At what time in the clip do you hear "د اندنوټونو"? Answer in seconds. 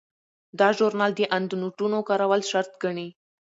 1.15-1.97